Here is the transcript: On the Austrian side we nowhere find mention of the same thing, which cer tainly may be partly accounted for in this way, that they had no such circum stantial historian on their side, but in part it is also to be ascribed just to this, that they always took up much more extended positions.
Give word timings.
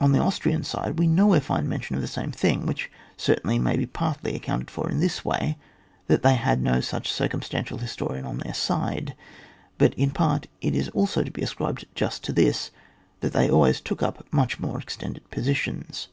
On 0.00 0.10
the 0.10 0.18
Austrian 0.18 0.64
side 0.64 0.98
we 0.98 1.06
nowhere 1.06 1.40
find 1.40 1.68
mention 1.68 1.94
of 1.94 2.02
the 2.02 2.08
same 2.08 2.32
thing, 2.32 2.66
which 2.66 2.90
cer 3.16 3.36
tainly 3.36 3.60
may 3.60 3.76
be 3.76 3.86
partly 3.86 4.34
accounted 4.34 4.68
for 4.68 4.90
in 4.90 4.98
this 4.98 5.24
way, 5.24 5.58
that 6.08 6.24
they 6.24 6.34
had 6.34 6.60
no 6.60 6.80
such 6.80 7.08
circum 7.12 7.40
stantial 7.40 7.78
historian 7.78 8.24
on 8.26 8.38
their 8.38 8.52
side, 8.52 9.14
but 9.78 9.94
in 9.94 10.10
part 10.10 10.48
it 10.60 10.74
is 10.74 10.88
also 10.88 11.22
to 11.22 11.30
be 11.30 11.42
ascribed 11.42 11.86
just 11.94 12.24
to 12.24 12.32
this, 12.32 12.72
that 13.20 13.32
they 13.32 13.48
always 13.48 13.80
took 13.80 14.02
up 14.02 14.26
much 14.32 14.58
more 14.58 14.80
extended 14.80 15.30
positions. 15.30 16.08